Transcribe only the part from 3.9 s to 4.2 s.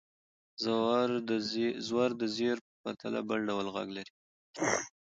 لري.